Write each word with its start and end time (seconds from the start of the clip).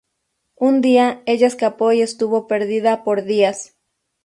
Un 0.55 0.81
día 0.81 1.21
ella 1.27 1.45
escapó 1.45 1.91
y 1.91 2.01
estuvo 2.01 2.47
perdida 2.47 3.03
por 3.03 3.23
días. 3.23 3.75